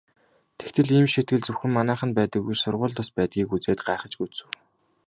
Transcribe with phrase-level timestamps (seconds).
[0.59, 4.47] Тэгтэл ийм шийтгэл зөвхөн манайханд байдаг биш сургуульд бас байдгийг үзээд гайхаж гүйцэв.